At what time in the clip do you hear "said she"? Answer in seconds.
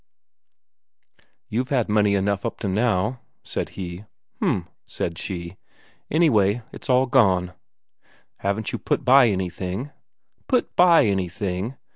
4.83-5.57